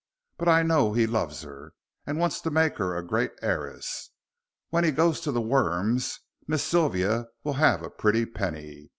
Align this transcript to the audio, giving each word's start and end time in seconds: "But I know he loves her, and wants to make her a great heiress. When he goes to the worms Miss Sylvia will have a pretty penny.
"But 0.39 0.47
I 0.47 0.63
know 0.63 0.93
he 0.93 1.05
loves 1.05 1.43
her, 1.43 1.73
and 2.07 2.17
wants 2.17 2.41
to 2.41 2.49
make 2.49 2.77
her 2.79 2.95
a 2.97 3.05
great 3.05 3.33
heiress. 3.43 4.09
When 4.71 4.83
he 4.83 4.89
goes 4.89 5.21
to 5.21 5.31
the 5.31 5.41
worms 5.41 6.21
Miss 6.47 6.63
Sylvia 6.63 7.27
will 7.43 7.53
have 7.61 7.83
a 7.83 7.91
pretty 7.91 8.25
penny. 8.25 8.89